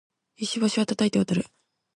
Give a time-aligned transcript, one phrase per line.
[0.37, 1.45] 石橋は叩いて渡る